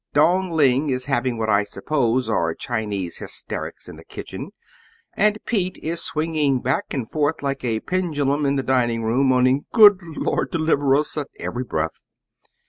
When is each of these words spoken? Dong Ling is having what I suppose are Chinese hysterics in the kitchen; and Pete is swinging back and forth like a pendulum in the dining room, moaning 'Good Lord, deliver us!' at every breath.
Dong 0.15 0.49
Ling 0.49 0.89
is 0.89 1.05
having 1.05 1.37
what 1.37 1.51
I 1.51 1.63
suppose 1.63 2.27
are 2.27 2.55
Chinese 2.55 3.17
hysterics 3.17 3.87
in 3.87 3.97
the 3.97 4.03
kitchen; 4.03 4.49
and 5.13 5.37
Pete 5.45 5.77
is 5.77 6.01
swinging 6.01 6.59
back 6.59 6.85
and 6.91 7.07
forth 7.07 7.43
like 7.43 7.63
a 7.63 7.81
pendulum 7.81 8.43
in 8.47 8.55
the 8.55 8.63
dining 8.63 9.03
room, 9.03 9.27
moaning 9.27 9.65
'Good 9.71 10.01
Lord, 10.01 10.49
deliver 10.49 10.95
us!' 10.95 11.17
at 11.17 11.27
every 11.39 11.63
breath. 11.65 12.01